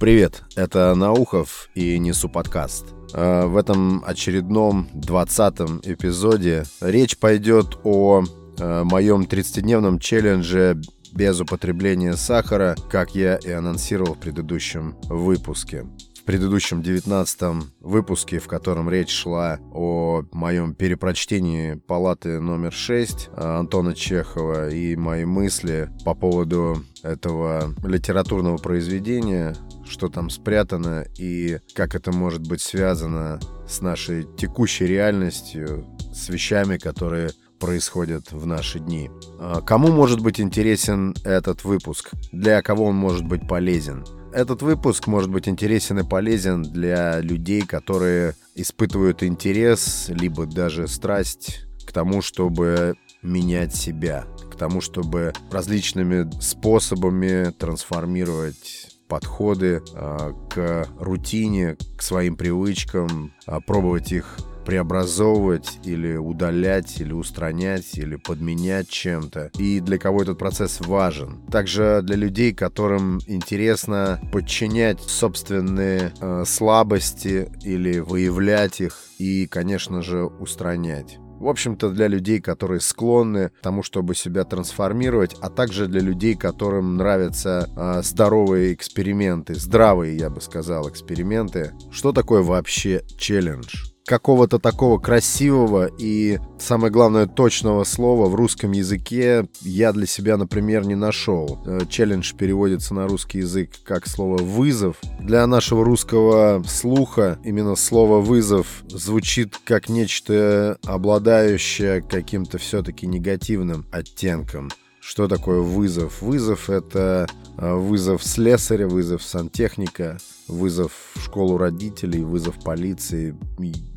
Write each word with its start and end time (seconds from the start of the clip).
Привет, 0.00 0.44
это 0.56 0.94
Наухов 0.94 1.68
и 1.74 1.98
Несу 1.98 2.30
подкаст. 2.30 2.86
Э, 3.12 3.44
в 3.44 3.54
этом 3.58 4.02
очередном 4.02 4.88
20 4.94 5.84
эпизоде 5.84 6.64
речь 6.80 7.18
пойдет 7.18 7.76
о 7.84 8.24
э, 8.58 8.82
моем 8.84 9.24
30-дневном 9.24 9.98
челлендже 9.98 10.80
без 11.12 11.38
употребления 11.38 12.16
сахара, 12.16 12.76
как 12.90 13.14
я 13.14 13.36
и 13.36 13.50
анонсировал 13.50 14.14
в 14.14 14.20
предыдущем 14.20 14.96
выпуске 15.02 15.84
предыдущем 16.30 16.80
19 16.80 17.66
выпуске, 17.80 18.38
в 18.38 18.46
котором 18.46 18.88
речь 18.88 19.10
шла 19.10 19.58
о 19.72 20.22
моем 20.30 20.74
перепрочтении 20.74 21.74
палаты 21.74 22.38
номер 22.38 22.72
6 22.72 23.30
э, 23.32 23.58
Антона 23.58 23.96
Чехова 23.96 24.70
и 24.70 24.94
мои 24.94 25.24
мысли 25.24 25.90
по 26.04 26.14
поводу 26.14 26.84
этого 27.02 27.74
литературного 27.82 28.58
произведения, 28.58 29.56
что 29.84 30.08
там 30.08 30.30
спрятано 30.30 31.04
и 31.18 31.58
как 31.74 31.96
это 31.96 32.12
может 32.12 32.46
быть 32.46 32.60
связано 32.60 33.40
с 33.68 33.80
нашей 33.80 34.24
текущей 34.36 34.86
реальностью, 34.86 35.84
с 36.14 36.28
вещами, 36.28 36.76
которые 36.76 37.30
происходят 37.58 38.30
в 38.30 38.46
наши 38.46 38.78
дни. 38.78 39.10
А 39.40 39.62
кому 39.62 39.88
может 39.88 40.20
быть 40.20 40.40
интересен 40.40 41.12
этот 41.24 41.64
выпуск? 41.64 42.12
Для 42.30 42.62
кого 42.62 42.84
он 42.84 42.94
может 42.94 43.24
быть 43.24 43.48
полезен? 43.48 44.04
Этот 44.32 44.62
выпуск 44.62 45.08
может 45.08 45.28
быть 45.28 45.48
интересен 45.48 45.98
и 45.98 46.08
полезен 46.08 46.62
для 46.62 47.20
людей, 47.20 47.62
которые 47.62 48.36
испытывают 48.54 49.24
интерес, 49.24 50.06
либо 50.08 50.46
даже 50.46 50.86
страсть 50.86 51.66
к 51.84 51.92
тому, 51.92 52.22
чтобы 52.22 52.94
менять 53.22 53.74
себя, 53.74 54.26
к 54.52 54.54
тому, 54.56 54.80
чтобы 54.80 55.32
различными 55.50 56.30
способами 56.40 57.50
трансформировать 57.50 58.98
подходы 59.08 59.82
э, 59.92 60.32
к 60.48 60.88
рутине, 61.00 61.76
к 61.96 62.02
своим 62.02 62.36
привычкам, 62.36 63.34
э, 63.48 63.58
пробовать 63.66 64.12
их 64.12 64.38
преобразовывать 64.70 65.80
или 65.82 66.14
удалять, 66.14 67.00
или 67.00 67.12
устранять, 67.12 67.98
или 67.98 68.14
подменять 68.14 68.88
чем-то. 68.88 69.50
И 69.58 69.80
для 69.80 69.98
кого 69.98 70.22
этот 70.22 70.38
процесс 70.38 70.80
важен. 70.80 71.40
Также 71.50 72.02
для 72.04 72.14
людей, 72.14 72.54
которым 72.54 73.18
интересно 73.26 74.20
подчинять 74.32 75.00
собственные 75.00 76.12
э, 76.20 76.44
слабости 76.46 77.50
или 77.64 77.98
выявлять 77.98 78.80
их 78.80 78.96
и, 79.18 79.48
конечно 79.48 80.02
же, 80.02 80.26
устранять. 80.26 81.18
В 81.40 81.48
общем-то, 81.48 81.90
для 81.90 82.06
людей, 82.06 82.38
которые 82.40 82.80
склонны 82.80 83.48
к 83.48 83.62
тому, 83.62 83.82
чтобы 83.82 84.14
себя 84.14 84.44
трансформировать, 84.44 85.34
а 85.40 85.50
также 85.50 85.88
для 85.88 86.00
людей, 86.00 86.36
которым 86.36 86.96
нравятся 86.96 87.68
э, 87.76 88.02
здоровые 88.04 88.72
эксперименты, 88.72 89.56
здравые, 89.56 90.16
я 90.16 90.30
бы 90.30 90.40
сказал, 90.40 90.88
эксперименты. 90.88 91.72
Что 91.90 92.12
такое 92.12 92.42
вообще 92.42 93.02
челлендж? 93.18 93.89
Какого-то 94.10 94.58
такого 94.58 94.98
красивого 94.98 95.88
и, 95.96 96.40
самое 96.58 96.92
главное, 96.92 97.26
точного 97.28 97.84
слова 97.84 98.28
в 98.28 98.34
русском 98.34 98.72
языке 98.72 99.46
я 99.60 99.92
для 99.92 100.04
себя, 100.04 100.36
например, 100.36 100.84
не 100.84 100.96
нашел. 100.96 101.62
Э, 101.64 101.82
челлендж 101.88 102.34
переводится 102.34 102.92
на 102.92 103.06
русский 103.06 103.38
язык 103.38 103.70
как 103.84 104.08
слово 104.08 104.38
«вызов». 104.38 104.96
Для 105.20 105.46
нашего 105.46 105.84
русского 105.84 106.60
слуха 106.66 107.38
именно 107.44 107.76
слово 107.76 108.20
«вызов» 108.20 108.82
звучит 108.88 109.56
как 109.62 109.88
нечто, 109.88 110.76
обладающее 110.84 112.02
каким-то 112.02 112.58
все-таки 112.58 113.06
негативным 113.06 113.86
оттенком. 113.92 114.70
Что 115.00 115.28
такое 115.28 115.60
вызов? 115.60 116.20
Вызов— 116.20 116.68
это 116.70 117.28
э, 117.56 117.74
вызов 117.74 118.24
слесаря, 118.24 118.88
вызов 118.88 119.22
сантехника, 119.22 120.18
вызов 120.50 120.92
в 121.14 121.22
школу 121.22 121.56
родителей, 121.56 122.22
вызов 122.22 122.62
полиции, 122.62 123.36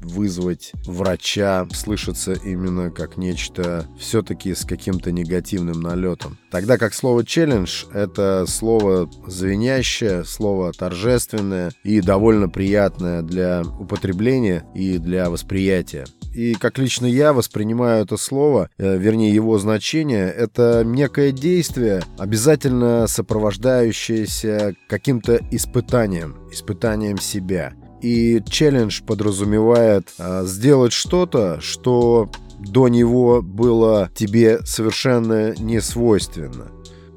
вызвать 0.02 0.72
врача 0.86 1.68
слышится 1.74 2.34
именно 2.34 2.92
как 2.92 3.18
нечто 3.18 3.86
все-таки 3.98 4.54
с 4.54 4.66
каким-то 4.66 5.12
негативным 5.12 5.82
налетом. 5.82 6.38
Тогда 6.52 6.78
как 6.78 6.94
слово 6.94 7.26
«челлендж»— 7.26 7.86
это 7.94 8.46
слово 8.48 9.10
звенящее, 9.28 10.24
слово 10.26 10.72
торжественное 10.74 11.72
и 11.84 12.02
довольно 12.02 12.50
приятное 12.50 13.22
для 13.22 13.64
употребления 13.80 14.66
и 14.76 14.98
для 14.98 15.30
восприятия. 15.30 16.06
И 16.34 16.56
как 16.56 16.80
лично 16.80 17.06
я 17.06 17.32
воспринимаю 17.32 18.04
это 18.04 18.18
слово, 18.18 18.70
э, 18.78 18.98
вернее 18.98 19.34
его 19.34 19.60
значение, 19.60 20.32
это 20.32 20.84
некое 20.84 21.32
действие, 21.32 22.02
обязательно 22.18 23.06
сопровождающееся 23.08 24.76
каким-то 24.88 25.40
испытанием, 25.52 26.36
испытанием 26.54 27.18
себя. 27.18 27.74
И 28.02 28.42
челлендж 28.46 29.02
подразумевает 29.04 30.14
а, 30.20 30.44
сделать 30.46 30.94
что-то, 30.94 31.60
что 31.62 32.30
до 32.60 32.88
него 32.88 33.42
было 33.42 34.10
тебе 34.16 34.60
совершенно 34.66 35.54
не 35.58 35.82
свойственно 35.82 36.68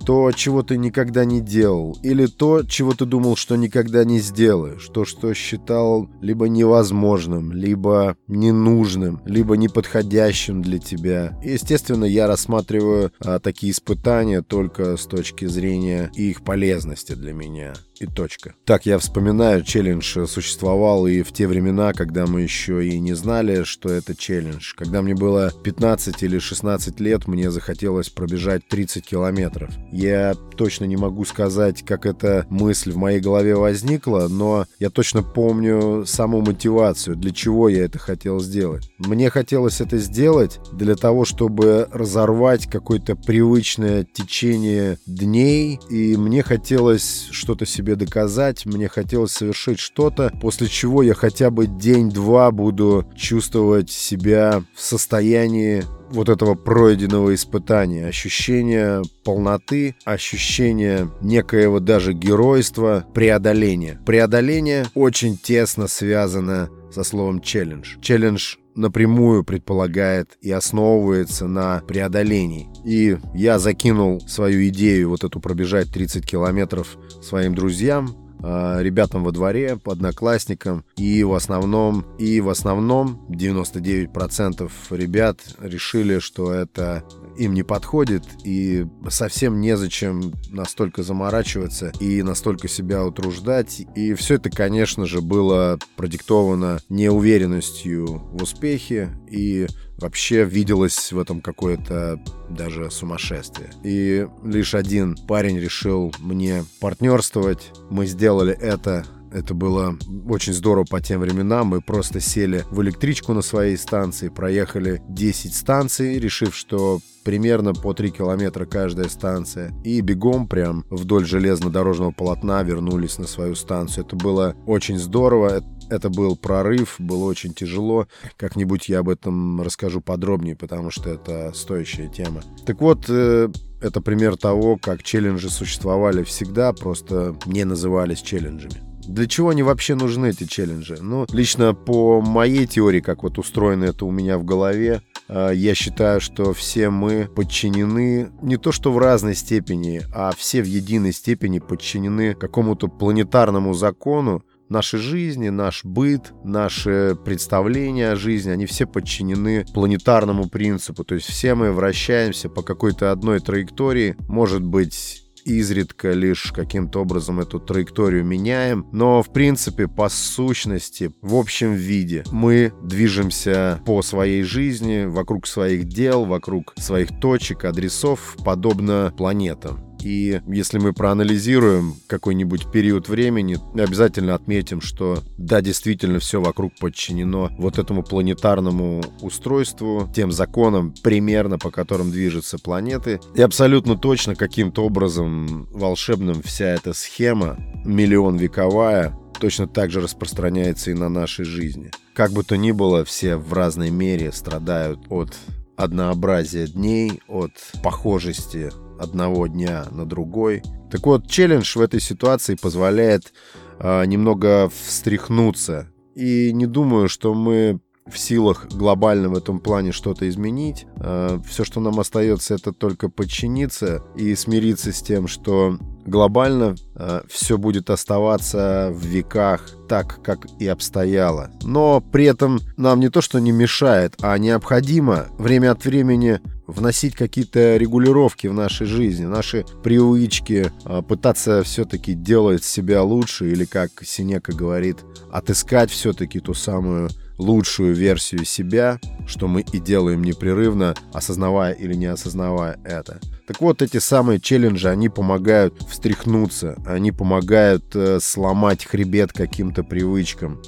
то, 0.06 0.30
чего 0.30 0.62
ты 0.62 0.78
никогда 0.78 1.24
не 1.24 1.41
делал, 1.41 1.98
или 2.04 2.26
то, 2.26 2.62
чего 2.62 2.94
ты 2.94 3.04
думал, 3.04 3.34
что 3.34 3.56
никогда 3.56 4.04
не 4.04 4.20
сделаешь, 4.20 4.88
то, 4.94 5.04
что 5.04 5.34
считал 5.34 6.08
либо 6.20 6.48
невозможным, 6.48 7.53
либо 7.53 8.16
ненужным, 8.28 9.20
либо 9.26 9.56
неподходящим 9.56 10.62
для 10.62 10.78
тебя. 10.78 11.36
Естественно, 11.42 12.04
я 12.04 12.28
рассматриваю 12.28 13.10
а, 13.18 13.41
такие 13.41 13.72
испытания 13.72 14.42
только 14.42 14.97
с 14.97 15.06
точки 15.06 15.47
зрения 15.47 16.10
их 16.14 16.44
полезности 16.44 17.14
для 17.14 17.32
меня 17.32 17.74
и 18.00 18.06
точка. 18.06 18.54
Так 18.64 18.86
я 18.86 18.98
вспоминаю, 18.98 19.62
челлендж 19.62 20.26
существовал 20.26 21.06
и 21.06 21.22
в 21.22 21.32
те 21.32 21.46
времена, 21.46 21.92
когда 21.92 22.26
мы 22.26 22.42
еще 22.42 22.86
и 22.86 22.98
не 22.98 23.14
знали, 23.14 23.64
что 23.64 23.88
это 23.88 24.14
челлендж. 24.14 24.74
Когда 24.76 25.02
мне 25.02 25.14
было 25.14 25.52
15 25.64 26.22
или 26.22 26.38
16 26.38 27.00
лет, 27.00 27.26
мне 27.26 27.50
захотелось 27.50 28.08
пробежать 28.08 28.66
30 28.68 29.06
километров. 29.06 29.70
Я 29.92 30.34
точно 30.56 30.84
не 30.84 30.96
могу 30.96 31.24
сказать, 31.24 31.84
как 31.84 32.06
эта 32.06 32.46
мысль 32.50 32.92
в 32.92 32.96
моей 32.96 33.20
голове 33.20 33.54
возникла, 33.56 34.28
но 34.28 34.66
я 34.78 34.90
точно 34.90 35.22
помню 35.22 36.04
саму 36.06 36.40
мотивацию, 36.40 37.16
для 37.16 37.32
чего 37.32 37.68
я 37.68 37.84
это 37.84 37.98
хотел 37.98 38.40
сделать. 38.40 38.90
Мне 38.98 39.30
хотелось 39.30 39.80
это 39.80 39.98
сделать 39.98 40.58
для 40.72 40.96
того, 40.96 41.24
чтобы 41.24 41.88
разорвать 41.92 42.66
какое-то 42.66 43.16
привычное 43.16 44.04
течение 44.04 44.98
дней, 45.06 45.78
и 45.90 46.16
мне 46.16 46.42
хотелось 46.42 47.28
что-то 47.30 47.66
себе 47.66 47.85
себе 47.86 47.94
доказать, 47.94 48.66
мне 48.66 48.88
хотелось 48.88 49.32
совершить 49.32 49.78
что-то, 49.78 50.32
после 50.41 50.66
чего 50.66 51.02
я 51.02 51.14
хотя 51.14 51.50
бы 51.50 51.66
день-два 51.69 52.50
буду 52.50 53.06
чувствовать 53.14 53.91
себя 53.91 54.64
в 54.74 54.80
состоянии 54.80 55.84
вот 56.10 56.28
этого 56.28 56.54
пройденного 56.54 57.34
испытания, 57.34 58.06
ощущение 58.06 59.02
полноты, 59.24 59.94
ощущение 60.04 61.08
некоего 61.20 61.78
даже 61.78 62.12
геройства, 62.12 63.06
преодоления. 63.14 64.00
Преодоление 64.04 64.86
очень 64.94 65.36
тесно 65.36 65.86
связано 65.86 66.68
со 66.92 67.04
словом 67.04 67.41
челлендж. 67.41 67.97
Челлендж 68.00 68.56
напрямую 68.76 69.44
предполагает 69.44 70.37
и 70.41 70.50
основывается 70.50 71.47
на 71.47 71.81
преодолении. 71.81 72.69
И 72.84 73.19
я 73.34 73.59
закинул 73.59 74.20
свою 74.20 74.69
идею 74.69 75.10
вот 75.10 75.25
эту 75.25 75.41
пробежать 75.41 75.92
30 75.92 76.25
километров 76.26 76.97
своим 77.22 77.54
друзьям, 77.54 78.16
а, 78.42 78.81
ребятам 78.81 79.25
во 79.25 79.32
дворе, 79.32 79.78
одноклассникам. 79.84 80.84
И 80.97 81.25
в 81.25 81.34
основном, 81.34 82.04
и 82.19 82.41
в 82.41 82.48
основном 82.48 83.26
99% 83.28 84.70
ребят 84.91 85.41
решили, 85.60 86.19
что 86.19 86.53
это 86.53 87.03
им 87.38 87.54
не 87.54 87.62
подходит 87.62 88.24
и 88.44 88.86
совсем 89.08 89.60
незачем 89.60 90.32
настолько 90.50 91.02
заморачиваться 91.02 91.92
и 92.00 92.22
настолько 92.22 92.68
себя 92.68 93.04
утруждать. 93.04 93.83
И 93.94 94.15
все 94.15 94.34
это, 94.34 94.50
конечно 94.50 95.06
же, 95.06 95.21
было 95.21 95.78
продиктовано 95.97 96.80
неуверенностью 96.88 98.06
в 98.06 98.42
успехе 98.42 99.10
и 99.30 99.66
вообще 99.98 100.44
виделось 100.44 101.12
в 101.12 101.18
этом 101.18 101.41
какое-то 101.41 102.21
даже 102.50 102.91
сумасшествие. 102.91 103.71
И 103.83 104.27
лишь 104.44 104.74
один 104.74 105.16
парень 105.27 105.59
решил 105.59 106.15
мне 106.18 106.65
партнерствовать. 106.80 107.72
Мы 107.91 108.06
сделали 108.06 108.54
это 108.54 109.06
это 109.32 109.54
было 109.54 109.96
очень 110.28 110.52
здорово 110.52 110.84
по 110.84 111.00
тем 111.00 111.20
временам. 111.20 111.68
Мы 111.68 111.80
просто 111.80 112.20
сели 112.20 112.64
в 112.70 112.82
электричку 112.82 113.32
на 113.32 113.42
своей 113.42 113.76
станции, 113.76 114.28
проехали 114.28 115.02
10 115.08 115.54
станций, 115.54 116.18
решив, 116.18 116.54
что 116.54 117.00
примерно 117.24 117.74
по 117.74 117.92
3 117.92 118.10
километра 118.10 118.66
каждая 118.66 119.08
станция. 119.08 119.74
И 119.84 120.00
бегом 120.00 120.46
прям 120.46 120.84
вдоль 120.90 121.26
железнодорожного 121.26 122.12
полотна 122.12 122.62
вернулись 122.62 123.18
на 123.18 123.26
свою 123.26 123.54
станцию. 123.56 124.06
Это 124.06 124.16
было 124.16 124.54
очень 124.66 124.98
здорово. 124.98 125.62
Это 125.90 126.08
был 126.08 126.36
прорыв, 126.36 126.96
было 126.98 127.24
очень 127.24 127.52
тяжело. 127.52 128.06
Как-нибудь 128.36 128.88
я 128.88 129.00
об 129.00 129.08
этом 129.08 129.60
расскажу 129.60 130.00
подробнее, 130.00 130.56
потому 130.56 130.90
что 130.90 131.10
это 131.10 131.52
стоящая 131.54 132.08
тема. 132.08 132.42
Так 132.64 132.80
вот, 132.80 133.06
э, 133.08 133.48
это 133.80 134.00
пример 134.00 134.36
того, 134.36 134.78
как 134.80 135.02
челленджи 135.02 135.50
существовали 135.50 136.22
всегда, 136.22 136.72
просто 136.72 137.36
не 137.46 137.64
назывались 137.64 138.22
челленджами. 138.22 138.85
Для 139.06 139.26
чего 139.26 139.50
они 139.50 139.62
вообще 139.62 139.94
нужны, 139.94 140.30
эти 140.30 140.44
челленджи? 140.44 140.98
Ну, 141.00 141.26
лично 141.32 141.74
по 141.74 142.20
моей 142.20 142.66
теории, 142.66 143.00
как 143.00 143.22
вот 143.22 143.38
устроено 143.38 143.84
это 143.84 144.04
у 144.04 144.10
меня 144.10 144.38
в 144.38 144.44
голове, 144.44 145.03
э, 145.28 145.53
я 145.54 145.74
считаю, 145.74 146.20
что 146.20 146.53
все 146.53 146.91
мы 146.91 147.28
подчинены 147.34 148.30
не 148.42 148.56
то 148.56 148.72
что 148.72 148.92
в 148.92 148.98
разной 148.98 149.34
степени, 149.34 150.03
а 150.14 150.32
все 150.36 150.62
в 150.62 150.66
единой 150.66 151.12
степени 151.12 151.58
подчинены 151.58 152.34
какому-то 152.34 152.88
планетарному 152.88 153.74
закону, 153.74 154.42
Наши 154.68 154.98
жизни, 154.98 155.48
наш 155.48 155.84
быт, 155.84 156.32
наши 156.42 157.16
представления 157.24 158.10
о 158.10 158.16
жизни, 158.16 158.50
они 158.50 158.66
все 158.66 158.84
подчинены 158.84 159.64
планетарному 159.72 160.48
принципу. 160.48 161.04
То 161.04 161.14
есть 161.14 161.28
все 161.28 161.54
мы 161.54 161.70
вращаемся 161.70 162.48
по 162.48 162.62
какой-то 162.62 163.12
одной 163.12 163.38
траектории. 163.38 164.16
Может 164.26 164.64
быть, 164.64 165.25
изредка 165.47 166.13
лишь 166.13 166.53
каким-то 166.53 167.01
образом 167.01 167.41
эту 167.41 167.60
траекторию 167.60 168.25
меняем, 168.25 168.87
но 168.93 169.22
в 169.22 169.33
принципе 169.33 169.89
по 169.89 170.09
сущности, 170.09 171.13
в 171.22 171.34
общем 171.34 171.72
виде 171.72 172.25
мы 172.33 172.72
движемся 172.83 173.81
по 173.87 174.03
своей 174.03 174.43
жизни, 174.43 175.04
вокруг 175.07 175.47
своих 175.47 175.84
дел, 175.84 176.25
вокруг 176.25 176.75
своих 176.77 177.21
точек, 177.21 177.65
адресов, 177.65 178.37
подобно 178.45 179.15
планетам. 179.16 179.85
И 180.06 180.41
если 180.47 180.78
мы 180.78 180.92
проанализируем 180.92 181.97
какой-нибудь 182.06 182.70
период 182.70 183.08
времени, 183.08 183.58
обязательно 183.74 184.36
отметим, 184.36 184.80
что 184.80 185.18
да, 185.36 185.60
действительно 185.60 186.20
все 186.20 186.41
вокруг 186.41 186.76
подчинено 186.78 187.50
вот 187.58 187.80
этому 187.80 188.04
планетарному 188.04 189.03
устройству, 189.20 190.08
тем 190.14 190.30
законам 190.30 190.94
примерно, 191.03 191.58
по 191.58 191.72
которым 191.72 192.12
движутся 192.12 192.56
планеты. 192.56 193.18
И 193.34 193.42
абсолютно 193.42 193.97
точно 193.97 194.36
каким-то 194.36 194.84
образом 194.84 195.66
волшебным 195.72 196.41
вся 196.41 196.66
эта 196.66 196.92
схема, 196.92 197.59
миллион 197.84 198.36
вековая, 198.36 199.12
точно 199.41 199.66
так 199.66 199.91
же 199.91 200.00
распространяется 200.00 200.92
и 200.92 200.94
на 200.94 201.09
нашей 201.09 201.44
жизни. 201.44 201.91
Как 202.14 202.30
бы 202.30 202.44
то 202.44 202.56
ни 202.56 202.70
было, 202.70 203.04
все 203.04 203.34
в 203.34 203.52
разной 203.52 203.91
мере 203.91 204.30
страдают 204.30 205.00
от 205.09 205.36
однообразия 205.74 206.68
дней, 206.68 207.20
от 207.26 207.50
похожести 207.82 208.70
одного 208.98 209.47
дня 209.47 209.87
на 209.91 210.07
другой. 210.07 210.63
Так 210.91 211.07
вот, 211.07 211.28
челлендж 211.28 211.77
в 211.77 211.81
этой 211.81 212.01
ситуации 212.01 212.54
позволяет 212.54 213.33
э, 213.78 214.04
немного 214.07 214.71
встряхнуться. 214.71 215.89
И 216.15 216.53
не 216.53 216.66
думаю, 216.66 217.09
что 217.09 217.34
мы 217.34 217.81
в 218.07 218.19
силах 218.19 218.66
глобально 218.69 219.28
в 219.28 219.37
этом 219.37 219.59
плане 219.59 219.93
что-то 219.93 220.28
изменить. 220.28 220.87
Э, 220.97 221.41
все, 221.47 221.65
что 221.65 221.81
нам 221.81 221.98
остается, 221.98 222.54
это 222.54 222.72
только 222.72 223.09
подчиниться 223.09 224.03
и 224.15 224.34
смириться 224.34 224.93
с 224.93 225.03
тем, 225.03 225.27
что 225.27 225.78
глобально 226.06 226.76
э, 226.94 227.22
все 227.28 227.58
будет 227.58 227.91
оставаться 227.91 228.91
в 228.92 229.04
веках 229.04 229.68
так, 229.88 230.22
как 230.22 230.47
и 230.58 230.66
обстояло. 230.66 231.50
Но 231.62 232.00
при 232.00 232.24
этом 232.24 232.60
нам 232.76 233.00
не 233.00 233.08
то, 233.08 233.20
что 233.20 233.38
не 233.38 233.53
мешает, 233.53 234.14
а 234.20 234.36
необходимо 234.38 235.26
время 235.38 235.72
от 235.72 235.84
времени 235.84 236.41
вносить 236.66 237.14
какие-то 237.14 237.76
регулировки 237.76 238.47
в 238.47 238.53
нашей 238.53 238.86
жизни, 238.86 239.24
наши 239.24 239.64
привычки, 239.82 240.72
э, 240.84 241.03
пытаться 241.03 241.62
все-таки 241.62 242.14
делать 242.14 242.64
себя 242.64 243.02
лучше 243.02 243.50
или, 243.50 243.64
как 243.64 243.91
Синека 244.02 244.52
говорит, 244.52 244.98
отыскать 245.30 245.91
все-таки 245.91 246.41
ту 246.41 246.54
самую 246.54 247.10
лучшую 247.38 247.94
версию 247.94 248.44
себя, 248.44 249.00
что 249.27 249.48
мы 249.48 249.62
и 249.72 249.78
делаем 249.78 250.22
непрерывно, 250.22 250.94
осознавая 251.12 251.72
или 251.72 251.94
не 251.94 252.06
осознавая 252.06 252.78
это. 252.84 253.21
Так 253.47 253.60
вот, 253.60 253.80
эти 253.80 253.98
самые 253.98 254.41
челленджи, 254.41 254.88
они 254.88 255.09
помогают 255.09 255.80
встряхнуться, 255.88 256.76
они 256.85 257.12
помогают 257.12 257.85
э, 257.94 258.18
сломать 258.21 258.85
хребет 258.85 259.33
каким-то 259.33 259.85
привычкам, 259.85 260.61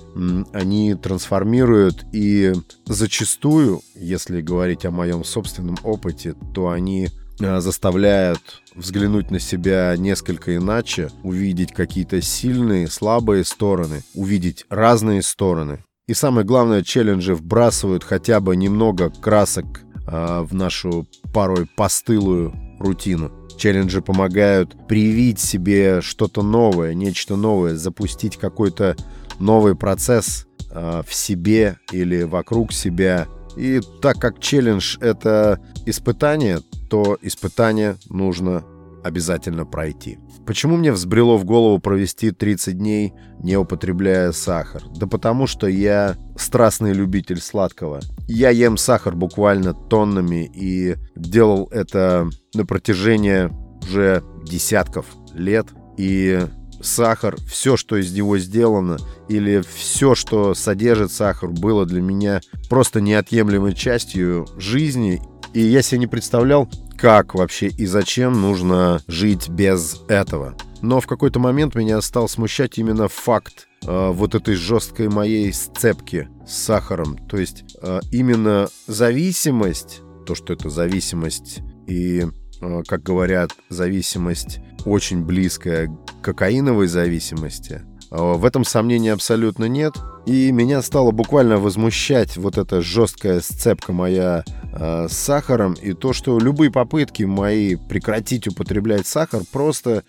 они 0.53 0.95
трансформируют 0.95 2.07
и 2.13 2.53
зачастую, 2.87 3.83
если 3.97 4.41
говорить 4.41 4.85
о 4.85 4.93
моем 4.93 5.25
собственном 5.25 5.77
опыте, 5.83 6.37
то 6.55 6.69
они 6.69 7.09
э, 7.41 7.61
заставляют 7.61 8.63
взглянуть 8.77 9.33
на 9.33 9.41
себя 9.41 9.97
несколько 9.97 10.55
иначе, 10.55 11.11
увидеть 11.25 11.73
какие-то 11.73 12.23
сильные, 12.23 12.87
слабые 12.87 13.45
стороны, 13.45 14.05
увидеть 14.15 14.67
разные 14.69 15.23
стороны, 15.23 15.81
и 16.09 16.15
самое 16.15 16.47
главное, 16.47 16.83
челленджи 16.83 17.35
вбрасывают 17.35 18.03
хотя 18.03 18.41
бы 18.41 18.57
немного 18.57 19.11
красок 19.11 19.83
э, 20.07 20.41
в 20.41 20.55
нашу 20.55 21.07
порой 21.35 21.67
постылую 21.77 22.55
рутину. 22.81 23.31
Челленджи 23.59 24.01
помогают 24.01 24.75
привить 24.89 25.39
себе 25.39 26.01
что-то 26.01 26.43
новое, 26.43 26.95
нечто 26.95 27.37
новое, 27.37 27.77
запустить 27.77 28.39
какой-то 28.39 28.97
новый 29.39 29.75
процесс 29.77 30.47
э, 30.71 31.03
в 31.07 31.13
себе 31.13 31.77
или 31.93 32.23
вокруг 32.23 32.73
себя. 32.73 33.27
И 33.55 33.83
так 34.01 34.19
как 34.19 34.41
челлендж— 34.41 34.97
это 35.01 35.61
испытание, 35.85 36.61
то 36.89 37.19
испытание 37.21 37.97
нужно 38.09 38.65
обязательно 39.05 39.65
пройти. 39.65 40.19
Почему 40.47 40.77
мне 40.77 40.93
взбрело 40.93 41.37
в 41.37 41.45
голову 41.45 41.79
провести 41.79 42.31
30 42.31 42.79
дней, 42.79 43.13
не 43.43 43.57
употребляя 43.57 44.33
сахар? 44.33 44.83
Да 44.97 45.07
потому 45.07 45.47
что 45.47 45.67
я 45.67 46.17
страстный 46.37 46.93
любитель 46.93 47.41
сладкого. 47.41 48.01
Я 48.27 48.51
ем 48.51 48.77
сахар 48.77 49.15
буквально 49.15 49.75
тоннами 49.75 50.51
и 50.55 50.97
делал 51.17 51.69
это 51.71 52.29
на 52.55 52.65
протяжении 52.67 53.51
уже 53.83 54.23
десятков 54.45 55.07
лет. 55.35 55.67
И 55.97 56.47
сахар, 56.81 57.37
все, 57.49 57.77
что 57.77 57.97
из 57.97 58.13
него 58.13 58.39
сделано, 58.39 58.99
или 59.29 59.63
все, 59.75 60.15
что 60.15 60.55
содержит 60.55 61.13
сахар, 61.13 61.51
было 61.51 61.87
для 61.87 62.01
меня 62.01 62.41
просто 62.69 63.01
неотъемлемой 63.01 63.75
частью 63.75 64.47
жизни. 64.57 65.21
И 65.53 65.61
я 65.61 65.83
себе 65.83 66.01
не 66.01 66.07
представлял, 66.07 66.69
как 66.97 67.35
вообще 67.35 67.69
и 67.69 67.87
зачем 67.87 68.41
нужно 68.41 69.01
жить 69.07 69.49
без 69.49 70.03
этого. 70.09 70.57
Но 70.83 71.01
в 71.01 71.07
какой-то 71.07 71.39
момент 71.39 71.75
меня 71.75 72.01
стал 72.01 72.29
смущать 72.29 72.79
именно 72.79 73.09
факт 73.09 73.69
э, 73.85 74.11
вот 74.11 74.35
этой 74.35 74.55
жесткой 74.55 75.09
моей 75.09 75.53
сцепки 75.53 76.29
с 76.47 76.55
сахаром. 76.55 77.17
То 77.29 77.37
есть 77.37 77.65
э, 77.83 78.01
именно 78.13 78.69
зависимость, 78.87 80.03
то, 80.27 80.35
что 80.35 80.53
это 80.53 80.71
зависимость 80.71 81.61
и, 81.87 82.27
э, 82.61 82.83
как 82.87 83.03
говорят, 83.03 83.53
зависимость 83.69 84.61
очень 84.85 85.25
близкая 85.25 85.89
к 85.89 86.25
кокаиновой 86.25 86.87
зависимости, 86.87 87.83
э, 88.11 88.17
в 88.17 88.45
этом 88.45 88.65
сомнений 88.65 89.11
абсолютно 89.11 89.65
нет. 89.65 89.95
И 90.27 90.53
меня 90.53 90.83
стало 90.83 91.11
буквально 91.11 91.59
возмущать 91.59 92.37
вот 92.37 92.59
эта 92.59 92.83
жесткая 92.83 93.41
сцепка 93.41 93.93
моя 93.93 94.45
с 94.79 95.13
сахаром 95.13 95.75
и 95.75 95.93
то, 95.93 96.13
что 96.13 96.39
любые 96.39 96.71
попытки 96.71 97.25
мои 97.25 97.77
прекратить 97.77 98.47
употреблять 98.47 99.07
сахар 99.07 99.43
просто 99.53 100.05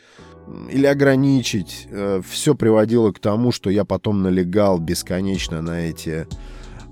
или 0.70 0.86
ограничить, 0.86 1.88
э, 1.90 2.22
все 2.28 2.56
приводило 2.56 3.12
к 3.12 3.20
тому, 3.20 3.52
что 3.52 3.70
я 3.70 3.86
потом 3.86 4.22
налегал 4.22 4.80
бесконечно 4.80 5.62
на 5.62 5.82
эти 5.82 6.28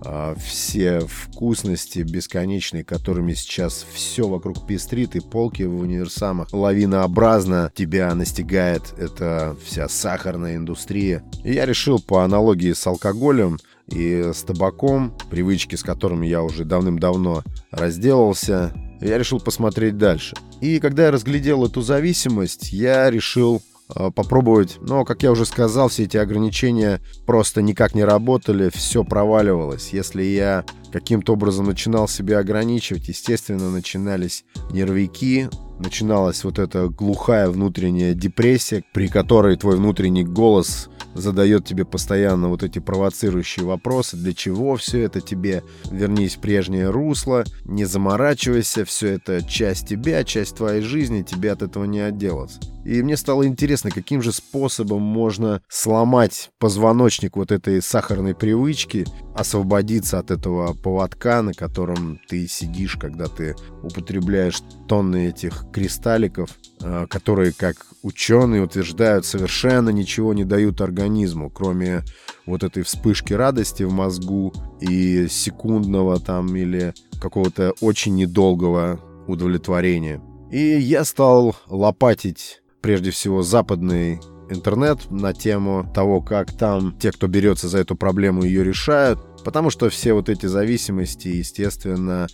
э, 0.05 0.35
все 0.43 0.99
вкусности 0.99 1.99
бесконечные, 1.99 2.83
которыми 2.83 3.33
сейчас 3.33 3.85
все 3.91 4.27
вокруг 4.27 4.67
пестрит, 4.67 5.15
и 5.15 5.19
полки 5.19 5.63
в 5.63 5.79
универсамах 5.79 6.53
лавинообразно 6.53 7.71
тебя 7.73 8.13
настигает 8.13 8.93
эта 8.97 9.55
вся 9.65 9.89
сахарная 9.89 10.55
индустрия. 10.55 11.23
И 11.43 11.53
я 11.53 11.65
решил 11.65 11.99
по 11.99 12.23
аналогии 12.23 12.73
с 12.73 12.85
алкоголем 12.85 13.57
и 13.87 14.31
с 14.33 14.43
табаком, 14.43 15.13
привычки 15.29 15.75
с 15.75 15.83
которыми 15.83 16.27
я 16.27 16.43
уже 16.43 16.65
давным-давно 16.65 17.43
разделался, 17.71 18.73
я 19.01 19.17
решил 19.17 19.39
посмотреть 19.39 19.97
дальше. 19.97 20.35
И 20.61 20.79
когда 20.79 21.05
я 21.05 21.11
разглядел 21.11 21.65
эту 21.65 21.81
зависимость, 21.81 22.73
я 22.73 23.09
решил 23.09 23.61
э, 23.95 24.11
попробовать. 24.11 24.77
Но, 24.81 25.05
как 25.05 25.23
я 25.23 25.31
уже 25.31 25.45
сказал, 25.45 25.89
все 25.89 26.03
эти 26.03 26.17
ограничения 26.17 26.99
просто 27.25 27.61
никак 27.61 27.95
не 27.95 28.03
работали, 28.03 28.69
все 28.73 29.03
проваливалось. 29.03 29.89
Если 29.93 30.23
я 30.23 30.65
каким-то 30.91 31.33
образом 31.33 31.67
начинал 31.67 32.07
себя 32.07 32.39
ограничивать, 32.39 33.07
естественно, 33.07 33.69
начинались 33.69 34.45
нервики, 34.71 35.49
начиналась 35.79 36.43
вот 36.43 36.59
эта 36.59 36.87
глухая 36.87 37.49
внутренняя 37.49 38.13
депрессия, 38.13 38.83
при 38.93 39.07
которой 39.07 39.57
твой 39.57 39.77
внутренний 39.77 40.23
голос 40.23 40.89
задает 41.17 41.65
тебе 41.65 41.85
постоянно 41.85 42.49
вот 42.49 42.63
эти 42.63 42.79
провоцирующие 42.79 43.65
вопросы, 43.65 44.17
для 44.17 44.33
чего 44.33 44.75
все 44.75 45.01
это 45.01 45.21
тебе, 45.21 45.63
вернись 45.91 46.35
в 46.35 46.39
прежнее 46.39 46.89
русло, 46.89 47.43
не 47.65 47.85
заморачивайся, 47.85 48.85
все 48.85 49.09
это 49.13 49.43
часть 49.43 49.87
тебя, 49.89 50.23
часть 50.23 50.55
твоей 50.55 50.81
жизни, 50.81 51.23
тебе 51.23 51.51
от 51.51 51.61
этого 51.61 51.85
не 51.85 51.99
отделаться. 51.99 52.59
И 52.87 53.03
мне 53.03 53.17
стало 53.17 53.45
интересно, 53.45 53.91
каким 53.91 54.21
же 54.21 54.31
способом 54.31 55.01
можно 55.01 55.61
сломать 55.67 56.51
позвоночник 56.57 57.35
вот 57.35 57.51
этой 57.51 57.81
сахарной 57.81 58.33
привычки, 58.33 59.05
освободиться 59.35 60.19
от 60.19 60.31
этого 60.31 60.73
поводка, 60.73 61.41
на 61.41 61.53
котором 61.53 62.21
ты 62.29 62.47
сидишь, 62.47 62.95
когда 62.95 63.25
ты 63.25 63.57
употребляешь 63.83 64.61
тонны 64.87 65.27
этих 65.27 65.65
кристалликов, 65.73 66.49
э, 66.81 67.07
которые, 67.09 67.51
как 67.51 67.75
ученые 68.03 68.63
утверждают, 68.63 69.25
совершенно 69.25 69.89
ничего 69.89 70.33
не 70.33 70.45
дают 70.45 70.79
организму, 70.79 71.49
кроме 71.49 72.05
вот 72.45 72.63
этой 72.63 72.83
вспышки 72.83 73.33
радости 73.33 73.83
в 73.83 73.91
мозгу 73.91 74.53
и 74.79 75.27
секундного 75.27 76.21
там 76.21 76.55
или 76.55 76.93
какого-то 77.19 77.73
очень 77.81 78.15
недолгого 78.15 79.01
удовлетворения. 79.27 80.21
И 80.51 80.79
я 80.79 81.03
стал 81.03 81.53
лопатить 81.67 82.61
прежде 82.87 83.11
всего 83.11 83.41
западный 83.41 84.21
интернет 84.49 85.11
на 85.11 85.33
тему 85.33 85.91
того, 85.93 86.21
как 86.21 86.57
там 86.57 86.97
те, 86.97 87.11
кто 87.11 87.27
берется 87.27 87.67
за 87.67 87.79
эту 87.79 87.97
проблему, 87.97 88.43
ее 88.43 88.63
решают. 88.63 89.19
Потому 89.43 89.71
что 89.71 89.89
все 89.89 90.13
вот 90.13 90.29
эти 90.29 90.45
зависимости, 90.45 91.27
естественно, 91.27 92.27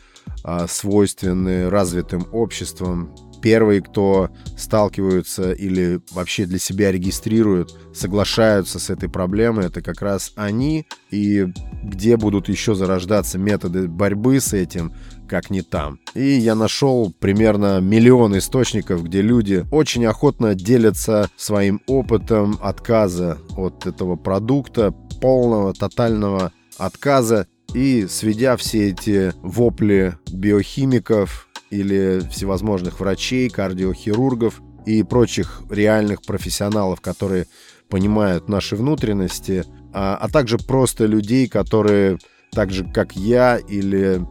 а, 0.44 0.68
свойственны 0.68 1.72
развитым 1.72 2.28
обществам. 2.32 3.16
Первые, 3.44 3.82
кто 3.82 4.30
сталкиваются 4.58 5.52
или 5.52 6.00
вообще 6.14 6.46
для 6.46 6.60
себя 6.60 6.94
регистрируют, 6.94 7.78
соглашаются 7.94 8.80
с 8.80 8.90
этой 8.90 9.10
проблемой, 9.10 9.66
это 9.66 9.82
как 9.82 10.02
раз 10.02 10.32
они. 10.38 10.88
И 11.12 11.48
где 11.84 12.16
будут 12.16 12.48
еще 12.48 12.74
зарождаться 12.74 13.38
методы 13.38 13.90
борьбы 13.90 14.40
с 14.40 14.54
этим, 14.54 14.94
как 15.28 15.50
не 15.50 15.62
там. 15.62 16.00
И 16.16 16.24
я 16.24 16.56
нашел 16.56 17.14
примерно 17.20 17.82
миллион 17.82 18.38
источников, 18.38 19.04
где 19.04 19.22
люди 19.22 19.66
очень 19.72 20.06
охотно 20.06 20.56
делятся 20.56 21.30
своим 21.36 21.82
опытом 21.86 22.58
отказа 22.62 23.40
от 23.58 23.86
этого 23.86 24.16
продукта, 24.16 24.96
полного, 25.20 25.74
тотального 25.74 26.54
отказа. 26.78 27.48
И 27.74 28.08
сведя 28.08 28.56
все 28.56 28.92
эти 28.92 29.34
вопли 29.42 30.16
биохимиков 30.32 31.50
или 31.74 32.22
всевозможных 32.30 33.00
врачей, 33.00 33.50
кардиохирургов 33.50 34.62
и 34.86 35.02
прочих 35.04 35.64
реальных 35.70 36.22
профессионалов, 36.22 37.02
которые 37.02 37.48
понимают 37.90 38.48
наши 38.48 38.76
внутренности, 38.76 39.66
а, 39.94 40.16
а 40.16 40.30
также 40.30 40.58
просто 40.58 41.06
людей, 41.06 41.48
которые 41.48 42.20
так 42.52 42.72
же, 42.72 42.86
как 42.86 43.16
я 43.16 43.58
или 43.58 44.22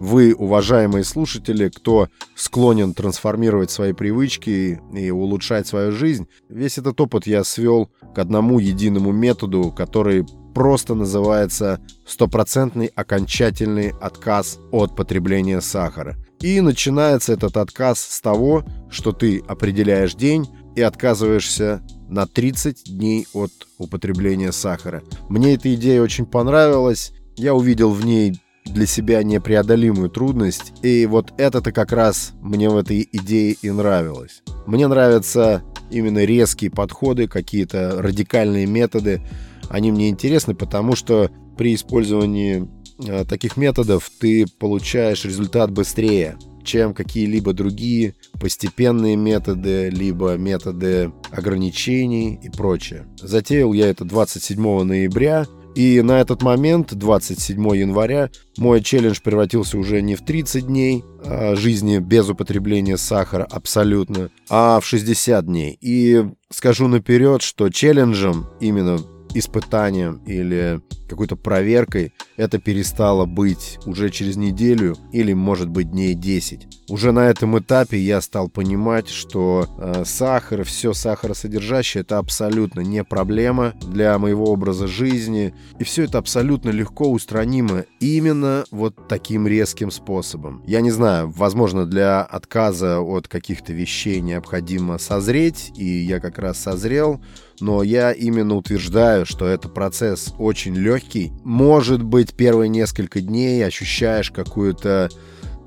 вы, 0.00 0.34
уважаемые 0.34 1.04
слушатели, 1.04 1.68
кто 1.68 2.08
склонен 2.34 2.94
трансформировать 2.94 3.70
свои 3.70 3.92
привычки 3.92 4.80
и 4.94 5.10
улучшать 5.10 5.66
свою 5.66 5.92
жизнь, 5.92 6.26
весь 6.48 6.78
этот 6.78 6.98
опыт 7.02 7.26
я 7.26 7.44
свел 7.44 7.90
к 8.14 8.18
одному 8.18 8.58
единому 8.58 9.12
методу, 9.12 9.72
который 9.76 10.26
просто 10.54 10.94
называется 10.94 11.80
стопроцентный 12.06 12.86
окончательный 12.86 13.92
отказ 14.00 14.58
от 14.72 14.96
потребления 14.96 15.60
сахара. 15.60 16.16
И 16.40 16.62
начинается 16.62 17.34
этот 17.34 17.58
отказ 17.58 18.00
с 18.00 18.22
того, 18.22 18.64
что 18.90 19.12
ты 19.12 19.42
определяешь 19.46 20.14
день 20.14 20.48
и 20.76 20.80
отказываешься 20.80 21.82
на 22.08 22.26
30 22.26 22.84
дней 22.86 23.26
от 23.34 23.52
употребления 23.76 24.50
сахара. 24.50 25.02
Мне 25.28 25.54
эта 25.54 25.74
идея 25.74 26.00
очень 26.00 26.24
понравилась. 26.24 27.12
Я 27.36 27.54
увидел 27.54 27.90
в 27.90 28.04
ней 28.04 28.40
для 28.64 28.86
себя 28.86 29.22
непреодолимую 29.22 30.10
трудность. 30.10 30.72
И 30.82 31.06
вот 31.06 31.32
это-то 31.38 31.72
как 31.72 31.92
раз 31.92 32.32
мне 32.40 32.68
в 32.68 32.76
этой 32.76 33.08
идее 33.12 33.56
и 33.60 33.70
нравилось. 33.70 34.42
Мне 34.66 34.86
нравятся 34.86 35.62
именно 35.90 36.24
резкие 36.24 36.70
подходы, 36.70 37.28
какие-то 37.28 38.00
радикальные 38.00 38.66
методы. 38.66 39.22
Они 39.68 39.90
мне 39.90 40.08
интересны, 40.08 40.54
потому 40.54 40.94
что 40.96 41.30
при 41.56 41.74
использовании 41.74 42.68
э, 43.06 43.24
таких 43.24 43.56
методов 43.56 44.10
ты 44.20 44.46
получаешь 44.58 45.24
результат 45.24 45.70
быстрее, 45.70 46.38
чем 46.64 46.94
какие-либо 46.94 47.52
другие 47.52 48.14
постепенные 48.40 49.16
методы, 49.16 49.90
либо 49.90 50.36
методы 50.36 51.12
ограничений 51.30 52.38
и 52.42 52.48
прочее. 52.48 53.06
Затеял 53.20 53.72
я 53.72 53.88
это 53.88 54.04
27 54.04 54.82
ноября 54.84 55.46
и 55.74 56.02
на 56.02 56.20
этот 56.20 56.42
момент, 56.42 56.94
27 56.94 57.76
января, 57.76 58.30
мой 58.58 58.82
челлендж 58.82 59.20
превратился 59.22 59.78
уже 59.78 60.02
не 60.02 60.16
в 60.16 60.24
30 60.24 60.66
дней 60.66 61.04
а, 61.24 61.54
жизни 61.54 61.98
без 61.98 62.28
употребления 62.28 62.96
сахара 62.96 63.44
абсолютно, 63.44 64.30
а 64.48 64.80
в 64.80 64.86
60 64.86 65.46
дней. 65.46 65.78
И 65.80 66.24
скажу 66.50 66.88
наперед, 66.88 67.42
что 67.42 67.68
челленджем 67.68 68.46
именно 68.60 68.98
испытанием 69.34 70.20
или 70.26 70.80
какой-то 71.10 71.36
проверкой, 71.36 72.12
это 72.36 72.58
перестало 72.58 73.26
быть 73.26 73.78
уже 73.84 74.10
через 74.10 74.36
неделю 74.36 74.96
или, 75.12 75.32
может 75.32 75.68
быть, 75.68 75.90
дней 75.90 76.14
10. 76.14 76.68
Уже 76.88 77.12
на 77.12 77.28
этом 77.28 77.58
этапе 77.58 77.98
я 77.98 78.20
стал 78.20 78.48
понимать, 78.48 79.08
что 79.08 79.66
э, 79.78 80.04
сахар, 80.04 80.64
все 80.64 80.92
сахаросодержащее, 80.92 82.02
это 82.02 82.18
абсолютно 82.18 82.80
не 82.80 83.04
проблема 83.04 83.74
для 83.80 84.18
моего 84.18 84.46
образа 84.46 84.86
жизни. 84.86 85.52
И 85.78 85.84
все 85.84 86.04
это 86.04 86.18
абсолютно 86.18 86.70
легко 86.70 87.10
устранимо 87.10 87.84
именно 87.98 88.64
вот 88.70 89.08
таким 89.08 89.46
резким 89.46 89.90
способом. 89.90 90.62
Я 90.66 90.80
не 90.80 90.90
знаю, 90.90 91.30
возможно, 91.30 91.86
для 91.86 92.22
отказа 92.22 93.00
от 93.00 93.28
каких-то 93.28 93.72
вещей 93.72 94.20
необходимо 94.20 94.98
созреть, 94.98 95.72
и 95.76 95.84
я 95.84 96.20
как 96.20 96.38
раз 96.38 96.58
созрел, 96.58 97.20
но 97.60 97.82
я 97.82 98.12
именно 98.12 98.56
утверждаю, 98.56 99.26
что 99.26 99.46
это 99.46 99.68
процесс 99.68 100.34
очень 100.38 100.74
легкий. 100.74 101.32
Может 101.44 102.02
быть, 102.02 102.34
первые 102.34 102.68
несколько 102.68 103.20
дней 103.20 103.64
ощущаешь 103.64 104.30
какую-то 104.30 105.10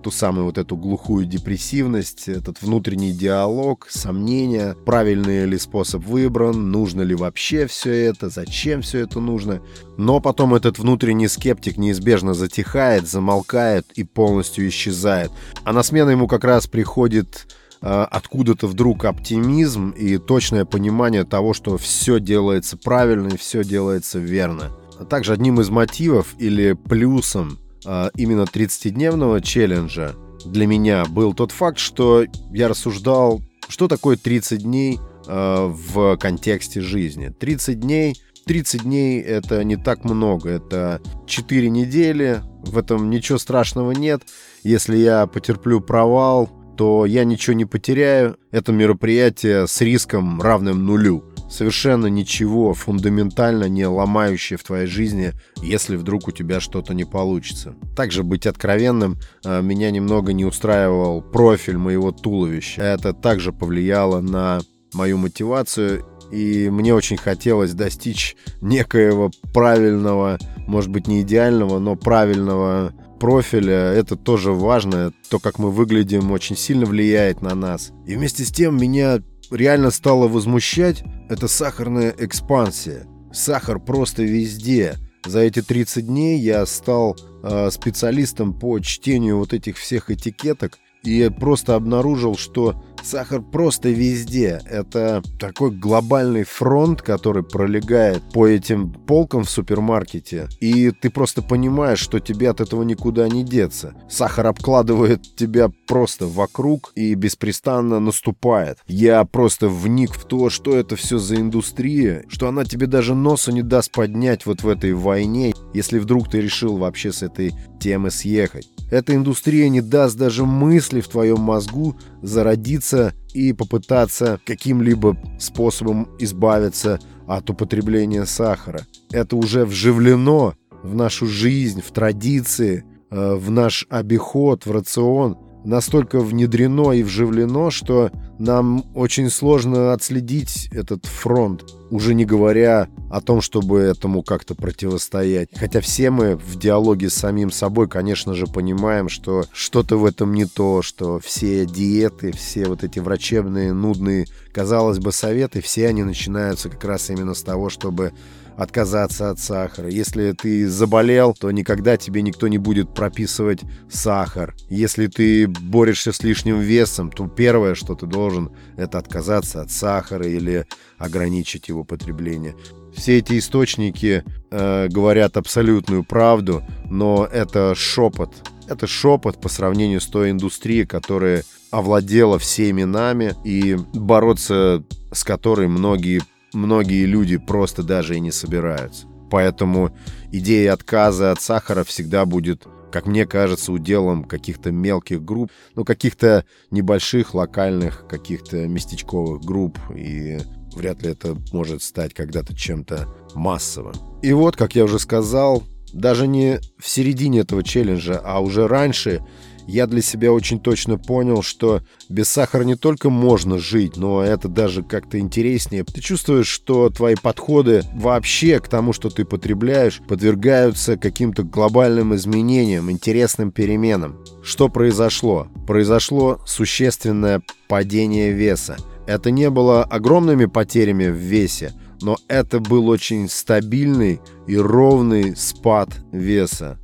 ту 0.03 0.11
самую 0.11 0.45
вот 0.45 0.57
эту 0.57 0.75
глухую 0.75 1.25
депрессивность, 1.25 2.27
этот 2.27 2.61
внутренний 2.61 3.13
диалог, 3.13 3.87
сомнения, 3.89 4.75
правильный 4.85 5.45
ли 5.45 5.57
способ 5.57 6.03
выбран, 6.05 6.71
нужно 6.71 7.01
ли 7.01 7.15
вообще 7.15 7.65
все 7.67 7.91
это, 7.91 8.29
зачем 8.29 8.81
все 8.81 8.99
это 8.99 9.19
нужно. 9.21 9.61
Но 9.97 10.19
потом 10.19 10.53
этот 10.53 10.77
внутренний 10.77 11.29
скептик 11.29 11.77
неизбежно 11.77 12.33
затихает, 12.33 13.07
замолкает 13.07 13.87
и 13.95 14.03
полностью 14.03 14.67
исчезает. 14.67 15.31
А 15.63 15.71
на 15.71 15.83
смену 15.83 16.11
ему 16.11 16.27
как 16.27 16.43
раз 16.43 16.67
приходит 16.67 17.47
откуда-то 17.83 18.67
вдруг 18.67 19.05
оптимизм 19.05 19.91
и 19.91 20.17
точное 20.17 20.65
понимание 20.65 21.25
того, 21.25 21.53
что 21.53 21.77
все 21.77 22.19
делается 22.19 22.77
правильно 22.77 23.29
и 23.29 23.37
все 23.37 23.63
делается 23.63 24.19
верно. 24.19 24.71
А 24.99 25.05
также 25.05 25.33
одним 25.33 25.59
из 25.59 25.69
мотивов 25.69 26.35
или 26.39 26.73
плюсом 26.73 27.59
э, 27.85 28.09
именно 28.15 28.43
30-дневного 28.43 29.41
челленджа 29.41 30.13
для 30.45 30.67
меня 30.67 31.05
был 31.05 31.33
тот 31.33 31.51
факт, 31.51 31.77
что 31.77 32.25
я 32.51 32.67
рассуждал, 32.67 33.41
что 33.67 33.87
такое 33.87 34.17
30 34.17 34.63
дней 34.63 34.99
э, 35.27 35.65
в 35.67 36.17
контексте 36.17 36.81
жизни. 36.81 37.29
30 37.37 37.79
дней 37.79 38.15
30 38.45 38.83
дней 38.83 39.21
это 39.21 39.63
не 39.63 39.77
так 39.77 40.03
много, 40.03 40.49
это 40.49 41.01
4 41.27 41.69
недели, 41.69 42.41
в 42.63 42.77
этом 42.77 43.09
ничего 43.09 43.37
страшного 43.37 43.91
нет. 43.91 44.23
Если 44.63 44.97
я 44.97 45.27
потерплю 45.27 45.79
провал, 45.79 46.49
то 46.77 47.05
я 47.05 47.23
ничего 47.23 47.53
не 47.53 47.65
потеряю. 47.65 48.37
Это 48.51 48.71
мероприятие 48.71 49.67
с 49.67 49.81
риском 49.81 50.41
равным 50.41 50.85
нулю. 50.85 51.23
Совершенно 51.49 52.07
ничего 52.07 52.73
фундаментально 52.73 53.69
не 53.69 53.85
ломающее 53.85 54.57
в 54.57 54.63
твоей 54.63 54.87
жизни, 54.87 55.33
если 55.61 55.95
вдруг 55.95 56.27
у 56.27 56.31
тебя 56.31 56.59
что-то 56.59 56.93
не 56.93 57.05
получится. 57.05 57.75
Также 57.95 58.23
быть 58.23 58.47
откровенным, 58.47 59.17
э, 59.45 59.61
меня 59.61 59.91
немного 59.91 60.33
не 60.33 60.45
устраивал 60.45 61.21
профиль 61.21 61.77
моего 61.77 62.11
туловища. 62.11 62.81
Это 62.81 63.13
также 63.13 63.53
повлияло 63.53 64.21
на 64.21 64.61
мою 64.93 65.17
мотивацию 65.17 66.05
и 66.33 66.69
мне 66.71 66.95
очень 66.95 67.17
хотелось 67.17 67.73
достичь 67.73 68.35
некоего 68.59 69.29
правильного, 69.53 70.39
может 70.67 70.89
быть 70.89 71.07
не 71.07 71.21
идеального, 71.21 71.77
но 71.77 71.95
правильного 71.95 72.91
профиля, 73.23 73.93
это 73.93 74.17
тоже 74.17 74.51
важно. 74.51 75.13
То, 75.29 75.39
как 75.39 75.57
мы 75.57 75.71
выглядим, 75.71 76.31
очень 76.31 76.57
сильно 76.57 76.85
влияет 76.85 77.41
на 77.41 77.55
нас. 77.55 77.93
И 78.05 78.17
вместе 78.17 78.43
с 78.43 78.51
тем 78.51 78.75
меня 78.75 79.21
реально 79.49 79.91
стало 79.91 80.27
возмущать 80.27 81.05
это 81.29 81.47
сахарная 81.47 82.13
экспансия. 82.19 83.07
Сахар 83.31 83.79
просто 83.79 84.23
везде. 84.23 84.95
За 85.25 85.39
эти 85.39 85.61
30 85.61 86.05
дней 86.05 86.37
я 86.37 86.65
стал 86.65 87.15
э, 87.43 87.69
специалистом 87.71 88.59
по 88.59 88.77
чтению 88.79 89.37
вот 89.37 89.53
этих 89.53 89.77
всех 89.77 90.11
этикеток 90.11 90.77
и 91.03 91.29
просто 91.29 91.75
обнаружил, 91.75 92.35
что 92.35 92.83
Сахар 93.03 93.41
просто 93.41 93.89
везде. 93.89 94.61
Это 94.65 95.21
такой 95.37 95.71
глобальный 95.71 96.43
фронт, 96.43 97.01
который 97.01 97.43
пролегает 97.43 98.23
по 98.31 98.47
этим 98.47 98.91
полкам 98.91 99.43
в 99.43 99.49
супермаркете. 99.49 100.47
И 100.61 100.91
ты 100.91 101.09
просто 101.09 101.41
понимаешь, 101.41 101.99
что 101.99 102.19
тебе 102.19 102.49
от 102.49 102.61
этого 102.61 102.83
никуда 102.83 103.27
не 103.27 103.43
деться. 103.43 103.93
Сахар 104.09 104.47
обкладывает 104.47 105.35
тебя 105.35 105.69
просто 105.87 106.27
вокруг 106.27 106.93
и 106.95 107.13
беспрестанно 107.13 107.99
наступает. 107.99 108.79
Я 108.87 109.23
просто 109.25 109.67
вник 109.67 110.13
в 110.13 110.25
то, 110.25 110.49
что 110.49 110.75
это 110.75 110.95
все 110.95 111.17
за 111.17 111.35
индустрия, 111.35 112.23
что 112.29 112.47
она 112.47 112.63
тебе 112.63 112.87
даже 112.87 113.15
носа 113.15 113.51
не 113.51 113.61
даст 113.61 113.91
поднять 113.91 114.45
вот 114.45 114.63
в 114.63 114.67
этой 114.69 114.93
войне, 114.93 115.53
если 115.73 115.99
вдруг 115.99 116.29
ты 116.29 116.39
решил 116.39 116.77
вообще 116.77 117.11
с 117.11 117.21
этой 117.21 117.53
темы 117.79 118.11
съехать. 118.11 118.72
Эта 118.93 119.15
индустрия 119.15 119.69
не 119.69 119.81
даст 119.81 120.15
даже 120.19 120.45
мысли 120.45 121.01
в 121.01 121.07
твоем 121.07 121.39
мозгу 121.39 121.97
зародиться 122.21 123.15
и 123.33 123.51
попытаться 123.51 124.39
каким-либо 124.45 125.17
способом 125.39 126.09
избавиться 126.19 126.99
от 127.27 127.49
употребления 127.49 128.27
сахара. 128.27 128.85
Это 129.11 129.35
уже 129.35 129.65
вживлено 129.65 130.53
в 130.83 130.93
нашу 130.93 131.25
жизнь, 131.25 131.81
в 131.81 131.91
традиции, 131.91 132.85
э, 133.09 133.33
в 133.33 133.49
наш 133.49 133.87
обиход, 133.89 134.67
в 134.67 134.71
рацион 134.71 135.39
настолько 135.63 136.19
внедрено 136.19 136.91
и 136.91 137.03
вживлено, 137.03 137.71
что 137.71 138.11
нам 138.39 138.85
очень 138.95 139.29
сложно 139.29 139.93
отследить 139.93 140.69
этот 140.71 141.05
фронт, 141.05 141.63
уже 141.91 142.13
не 142.13 142.25
говоря 142.25 142.87
о 143.09 143.21
том, 143.21 143.41
чтобы 143.41 143.79
этому 143.79 144.23
как-то 144.23 144.55
противостоять. 144.55 145.49
Хотя 145.55 145.81
все 145.81 146.09
мы 146.09 146.35
в 146.35 146.57
диалоге 146.57 147.09
с 147.09 147.13
самим 147.13 147.51
собой, 147.51 147.87
конечно 147.87 148.33
же, 148.33 148.47
понимаем, 148.47 149.09
что 149.09 149.45
что-то 149.53 149.97
в 149.97 150.05
этом 150.05 150.33
не 150.33 150.45
то, 150.45 150.81
что 150.81 151.19
все 151.19 151.65
диеты, 151.65 152.31
все 152.31 152.65
вот 152.65 152.83
эти 152.83 152.99
врачебные, 152.99 153.73
нудные, 153.73 154.25
казалось 154.51 154.99
бы, 154.99 155.11
советы, 155.11 155.61
все 155.61 155.87
они 155.87 156.03
начинаются 156.03 156.69
как 156.69 156.83
раз 156.83 157.09
именно 157.09 157.33
с 157.33 157.43
того, 157.43 157.69
чтобы 157.69 158.13
отказаться 158.57 159.29
от 159.29 159.39
сахара. 159.39 159.89
Если 159.89 160.31
ты 160.31 160.67
заболел, 160.67 161.33
то 161.33 161.51
никогда 161.51 161.97
тебе 161.97 162.21
никто 162.21 162.47
не 162.47 162.57
будет 162.57 162.93
прописывать 162.93 163.61
сахар. 163.89 164.55
Если 164.69 165.07
ты 165.07 165.47
борешься 165.47 166.11
с 166.11 166.23
лишним 166.23 166.59
весом, 166.59 167.11
то 167.11 167.27
первое, 167.27 167.75
что 167.75 167.95
ты 167.95 168.05
должен, 168.05 168.51
это 168.77 168.97
отказаться 168.97 169.61
от 169.61 169.71
сахара 169.71 170.27
или 170.27 170.65
ограничить 170.97 171.69
его 171.69 171.83
потребление. 171.83 172.55
Все 172.95 173.17
эти 173.17 173.39
источники 173.39 174.23
э, 174.51 174.87
говорят 174.87 175.37
абсолютную 175.37 176.03
правду, 176.03 176.63
но 176.89 177.27
это 177.31 177.73
шепот. 177.75 178.33
Это 178.67 178.87
шепот 178.87 179.41
по 179.41 179.49
сравнению 179.49 179.99
с 179.99 180.05
той 180.05 180.31
индустрией, 180.31 180.85
которая 180.85 181.43
овладела 181.71 182.37
всеми 182.37 182.83
нами 182.83 183.33
и 183.43 183.75
бороться 183.93 184.83
с 185.11 185.23
которой 185.23 185.67
многие 185.67 186.21
многие 186.53 187.05
люди 187.05 187.37
просто 187.37 187.83
даже 187.83 188.15
и 188.15 188.19
не 188.19 188.31
собираются. 188.31 189.07
Поэтому 189.29 189.95
идея 190.31 190.73
отказа 190.73 191.31
от 191.31 191.41
сахара 191.41 191.83
всегда 191.83 192.25
будет, 192.25 192.67
как 192.91 193.07
мне 193.07 193.25
кажется, 193.25 193.71
уделом 193.71 194.25
каких-то 194.25 194.71
мелких 194.71 195.23
групп, 195.23 195.51
ну, 195.75 195.83
каких-то 195.83 196.45
небольших, 196.69 197.33
локальных, 197.33 198.05
каких-то 198.07 198.67
местечковых 198.67 199.41
групп, 199.41 199.79
и 199.95 200.37
вряд 200.75 201.01
ли 201.01 201.09
это 201.09 201.35
может 201.51 201.81
стать 201.81 202.13
когда-то 202.13 202.55
чем-то 202.55 203.13
массовым. 203.33 203.95
И 204.21 204.31
вот, 204.33 204.55
как 204.55 204.75
я 204.75 204.83
уже 204.83 204.99
сказал, 204.99 205.63
даже 205.93 206.27
не 206.27 206.59
в 206.77 206.87
середине 206.87 207.39
этого 207.39 207.63
челленджа, 207.63 208.21
а 208.23 208.39
уже 208.39 208.67
раньше 208.67 209.25
я 209.67 209.87
для 209.87 210.01
себя 210.01 210.31
очень 210.31 210.59
точно 210.59 210.97
понял, 210.97 211.41
что 211.41 211.81
без 212.09 212.29
сахара 212.29 212.63
не 212.63 212.75
только 212.75 213.09
можно 213.09 213.57
жить, 213.57 213.97
но 213.97 214.23
это 214.23 214.47
даже 214.47 214.83
как-то 214.83 215.19
интереснее. 215.19 215.83
Ты 215.83 216.01
чувствуешь, 216.01 216.47
что 216.47 216.89
твои 216.89 217.15
подходы 217.15 217.83
вообще 217.93 218.59
к 218.59 218.67
тому, 218.67 218.93
что 218.93 219.09
ты 219.09 219.25
потребляешь, 219.25 220.01
подвергаются 220.07 220.97
каким-то 220.97 221.43
глобальным 221.43 222.15
изменениям, 222.15 222.91
интересным 222.91 223.51
переменам. 223.51 224.17
Что 224.43 224.69
произошло? 224.69 225.47
Произошло 225.67 226.41
существенное 226.45 227.41
падение 227.67 228.31
веса. 228.31 228.77
Это 229.07 229.31
не 229.31 229.49
было 229.49 229.83
огромными 229.83 230.45
потерями 230.45 231.07
в 231.07 231.15
весе, 231.15 231.73
но 232.01 232.17
это 232.27 232.59
был 232.59 232.89
очень 232.89 233.29
стабильный 233.29 234.21
и 234.47 234.57
ровный 234.57 235.35
спад 235.35 235.89
веса 236.11 236.77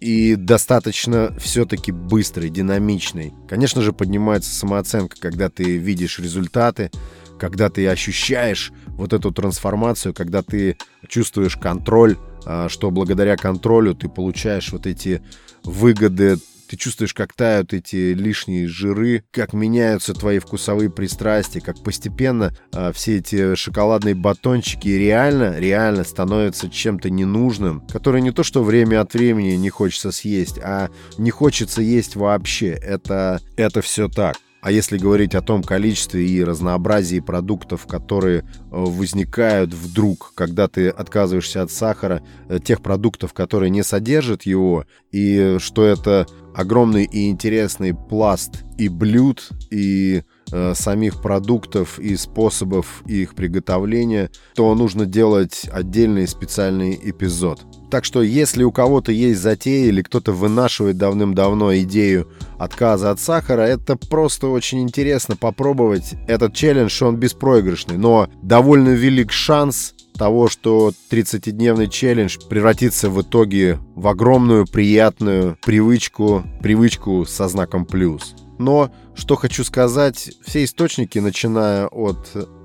и 0.00 0.34
достаточно 0.34 1.34
все-таки 1.38 1.92
быстрый, 1.92 2.48
динамичный. 2.48 3.34
Конечно 3.48 3.82
же, 3.82 3.92
поднимается 3.92 4.54
самооценка, 4.54 5.16
когда 5.20 5.50
ты 5.50 5.76
видишь 5.76 6.18
результаты, 6.18 6.90
когда 7.38 7.68
ты 7.68 7.86
ощущаешь 7.88 8.72
вот 8.86 9.12
эту 9.12 9.30
трансформацию, 9.30 10.14
когда 10.14 10.42
ты 10.42 10.76
чувствуешь 11.08 11.56
контроль, 11.56 12.16
а, 12.44 12.68
что 12.68 12.90
благодаря 12.90 13.36
контролю 13.36 13.94
ты 13.94 14.08
получаешь 14.08 14.72
вот 14.72 14.86
эти 14.86 15.22
выгоды 15.64 16.38
ты 16.70 16.76
чувствуешь, 16.76 17.14
как 17.14 17.32
тают 17.32 17.72
эти 17.72 18.14
лишние 18.14 18.68
жиры, 18.68 19.24
как 19.32 19.54
меняются 19.54 20.14
твои 20.14 20.38
вкусовые 20.38 20.88
пристрастия, 20.88 21.60
как 21.60 21.82
постепенно 21.82 22.54
а, 22.72 22.92
все 22.92 23.16
эти 23.16 23.56
шоколадные 23.56 24.14
батончики 24.14 24.86
реально, 24.86 25.58
реально 25.58 26.04
становятся 26.04 26.70
чем-то 26.70 27.10
ненужным, 27.10 27.80
которое 27.88 28.20
не 28.20 28.30
то, 28.30 28.44
что 28.44 28.62
время 28.62 29.00
от 29.00 29.14
времени 29.14 29.56
не 29.56 29.68
хочется 29.68 30.12
съесть, 30.12 30.60
а 30.62 30.90
не 31.18 31.32
хочется 31.32 31.82
есть 31.82 32.14
вообще. 32.14 32.68
Это, 32.68 33.40
это 33.56 33.82
все 33.82 34.08
так. 34.08 34.36
А 34.60 34.70
если 34.70 34.98
говорить 34.98 35.34
о 35.34 35.40
том 35.40 35.62
количестве 35.62 36.26
и 36.26 36.44
разнообразии 36.44 37.20
продуктов, 37.20 37.86
которые 37.86 38.40
э, 38.40 38.44
возникают 38.70 39.72
вдруг, 39.72 40.32
когда 40.34 40.68
ты 40.68 40.88
отказываешься 40.88 41.62
от 41.62 41.70
сахара, 41.70 42.22
э, 42.48 42.58
тех 42.62 42.82
продуктов, 42.82 43.32
которые 43.32 43.70
не 43.70 43.82
содержат 43.82 44.42
его, 44.42 44.84
и 45.12 45.56
что 45.58 45.84
это 45.84 46.26
огромный 46.54 47.04
и 47.04 47.30
интересный 47.30 47.94
пласт 47.94 48.64
и 48.76 48.88
блюд, 48.88 49.48
и 49.70 50.24
э, 50.52 50.74
самих 50.74 51.20
продуктов, 51.20 51.98
и 51.98 52.16
способов 52.16 53.02
их 53.06 53.34
приготовления, 53.34 54.30
то 54.54 54.74
нужно 54.74 55.06
делать 55.06 55.68
отдельный 55.72 56.26
специальный 56.28 56.98
эпизод. 57.02 57.60
Так 57.90 58.04
что 58.04 58.22
если 58.22 58.62
у 58.62 58.70
кого-то 58.70 59.10
есть 59.10 59.40
затея 59.40 59.86
или 59.88 60.02
кто-то 60.02 60.32
вынашивает 60.32 60.96
давным-давно 60.96 61.76
идею 61.78 62.28
отказа 62.58 63.10
от 63.10 63.18
сахара, 63.18 63.62
это 63.62 63.96
просто 63.96 64.46
очень 64.46 64.82
интересно 64.82 65.36
попробовать. 65.36 66.14
Этот 66.28 66.54
челлендж, 66.54 67.02
он 67.02 67.16
беспроигрышный, 67.16 67.98
но 67.98 68.28
довольно 68.42 68.90
велик 68.90 69.32
шанс 69.32 69.94
того, 70.20 70.48
что 70.48 70.92
30-дневный 71.10 71.88
челлендж 71.88 72.38
превратится 72.48 73.08
в 73.08 73.22
итоге 73.22 73.78
в 73.96 74.06
огромную 74.06 74.66
приятную 74.66 75.56
привычку, 75.62 76.44
привычку 76.62 77.24
со 77.24 77.48
знаком 77.48 77.86
плюс. 77.86 78.34
Но, 78.60 78.92
что 79.14 79.36
хочу 79.36 79.64
сказать, 79.64 80.32
все 80.44 80.64
источники, 80.64 81.18
начиная 81.18 81.86
от 81.86 82.18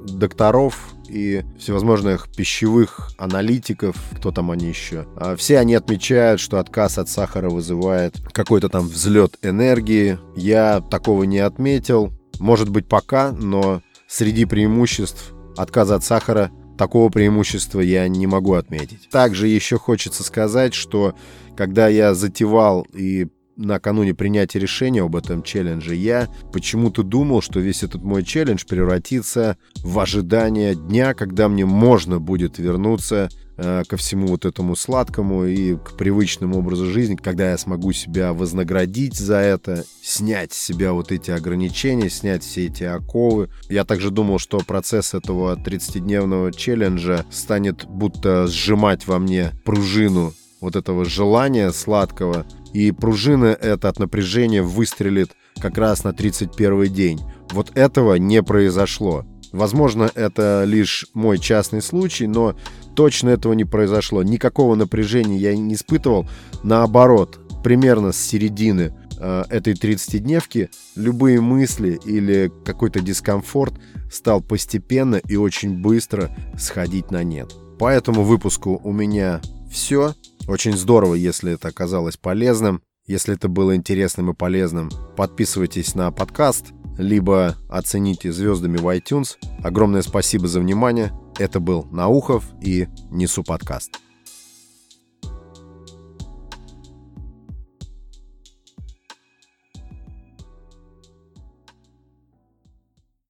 докторов 0.06 0.94
и 1.08 1.46
всевозможных 1.58 2.28
пищевых 2.36 3.12
аналитиков, 3.18 3.96
кто 4.18 4.34
там 4.34 4.52
они 4.52 4.68
еще, 4.68 5.08
а 5.16 5.38
все 5.38 5.58
они 5.58 5.74
отмечают, 5.74 6.42
что 6.42 6.60
отказ 6.60 6.98
от 6.98 7.08
сахара 7.08 7.50
вызывает 7.50 8.20
какой-то 8.34 8.68
там 8.68 8.90
взлет 8.90 9.38
энергии. 9.42 10.20
Я 10.36 10.82
такого 10.82 11.24
не 11.24 11.40
отметил. 11.40 12.12
Может 12.40 12.68
быть 12.68 12.90
пока, 12.90 13.32
но 13.32 13.82
среди 14.06 14.44
преимуществ 14.44 15.32
отказа 15.56 15.96
от 15.96 16.04
сахара 16.04 16.52
такого 16.78 17.08
преимущества 17.08 17.80
я 17.80 18.06
не 18.10 18.28
могу 18.28 18.56
отметить. 18.56 19.10
Также 19.10 19.48
еще 19.48 19.78
хочется 19.78 20.24
сказать, 20.24 20.74
что 20.74 21.16
когда 21.56 21.88
я 21.88 22.14
затевал 22.14 22.86
и 22.94 23.28
накануне 23.58 24.14
принятия 24.14 24.60
решения 24.60 25.02
об 25.02 25.16
этом 25.16 25.44
челлендже, 25.44 25.96
я 25.96 26.28
почему-то 26.52 27.04
думал, 27.04 27.42
что 27.42 27.60
весь 27.60 27.84
этот 27.84 28.04
мой 28.04 28.24
челлендж 28.24 28.66
превратится 28.68 29.58
в 29.78 30.00
ожидание 30.00 30.76
дня, 30.76 31.14
когда 31.14 31.50
мне 31.50 31.66
можно 31.66 32.20
будет 32.20 32.58
вернуться 32.58 33.30
э, 33.58 33.84
ко 33.88 33.98
всему 33.98 34.28
вот 34.28 34.46
этому 34.46 34.76
сладкому 34.76 35.46
и 35.46 35.76
к 35.76 35.96
привычному 35.98 36.60
образу 36.60 36.86
жизни, 36.86 37.16
когда 37.16 37.52
я 37.52 37.58
смогу 37.58 37.94
себя 37.94 38.34
вознаградить 38.34 39.16
за 39.16 39.38
это, 39.38 39.86
снять 40.02 40.54
с 40.54 40.58
себя 40.58 40.94
вот 40.94 41.12
эти 41.12 41.32
ограничения, 41.32 42.10
снять 42.10 42.44
все 42.44 42.68
эти 42.68 42.84
оковы. 42.84 43.50
Я 43.70 43.86
также 43.86 44.12
думал, 44.12 44.40
что 44.40 44.60
процесс 44.60 45.14
этого 45.14 45.56
30-дневного 45.56 46.56
челленджа 46.56 47.26
станет 47.32 47.86
будто 47.86 48.48
сжимать 48.48 49.08
во 49.08 49.20
мне 49.20 49.52
пружину 49.64 50.34
вот 50.62 50.76
этого 50.76 51.06
желания 51.06 51.72
сладкого, 51.72 52.46
и 52.74 52.92
пружина 52.92 53.46
эта 53.46 53.90
от 53.90 54.00
напряжения 54.00 54.62
выстрелит 54.62 55.32
как 55.62 55.78
раз 55.78 56.04
на 56.04 56.14
31 56.14 56.94
день. 56.94 57.22
Вот 57.52 57.72
этого 57.76 58.16
не 58.16 58.44
произошло. 58.44 59.26
Возможно, 59.52 60.12
это 60.16 60.64
лишь 60.66 61.06
мой 61.14 61.40
частный 61.40 61.82
случай, 61.82 62.28
но 62.28 62.58
точно 62.96 63.30
этого 63.30 63.54
не 63.54 63.64
произошло. 63.64 64.22
Никакого 64.24 64.76
напряжения 64.76 65.38
я 65.38 65.56
не 65.56 65.76
испытывал. 65.76 66.28
Наоборот, 66.64 67.40
примерно 67.64 68.12
с 68.12 68.18
середины 68.18 68.94
э, 69.18 69.44
этой 69.50 69.74
30-дневки 69.74 70.70
любые 70.96 71.40
мысли 71.40 72.00
или 72.04 72.52
какой-то 72.66 73.00
дискомфорт 73.00 73.76
стал 74.12 74.42
постепенно 74.42 75.16
и 75.16 75.38
очень 75.38 75.82
быстро 75.82 76.36
сходить 76.58 77.12
на 77.12 77.24
нет. 77.24 77.54
По 77.80 77.90
этому 77.90 78.24
выпуску 78.24 78.82
у 78.84 78.92
меня 78.92 79.42
все. 79.72 80.14
Очень 80.48 80.78
здорово, 80.78 81.16
если 81.16 81.54
это 81.54 81.70
оказалось 81.70 82.18
полезным. 82.18 82.82
Если 83.08 83.36
это 83.36 83.48
было 83.48 83.76
интересным 83.76 84.32
и 84.32 84.34
полезным, 84.34 84.90
подписывайтесь 85.16 85.96
на 85.96 86.12
подкаст, 86.12 86.68
либо 86.98 87.56
оцените 87.70 88.32
звездами 88.32 88.78
в 88.78 88.86
iTunes. 88.96 89.38
Огромное 89.64 90.02
спасибо 90.02 90.48
за 90.48 90.60
внимание. 90.60 91.12
Это 91.40 91.60
был 91.60 91.86
Наухов 91.92 92.46
и 92.62 92.88
Несу 93.12 93.44
подкаст. 93.44 94.00